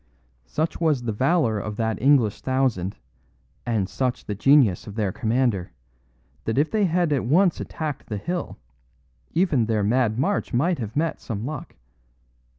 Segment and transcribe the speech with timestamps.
[0.47, 2.97] "Such was the valour of that English thousand,
[3.67, 5.73] and such the genius of their commander,
[6.45, 8.57] that if they had at once attacked the hill,
[9.35, 11.75] even their mad march might have met some luck.